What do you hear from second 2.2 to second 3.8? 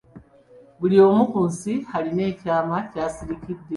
ekyama ky'akusikidde.